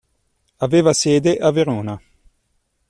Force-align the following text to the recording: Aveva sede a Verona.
Aveva 0.65 0.93
sede 0.93 1.37
a 1.37 1.51
Verona. 1.51 1.95